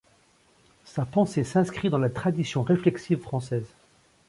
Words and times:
Sa 0.83 1.05
pensée 1.05 1.43
s'inscrit 1.43 1.91
dans 1.91 1.99
la 1.99 2.09
tradition 2.09 2.63
réflexive 2.63 3.19
française. 3.21 3.67